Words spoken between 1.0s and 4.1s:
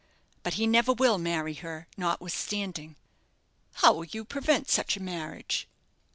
marry her, notwithstanding." "How will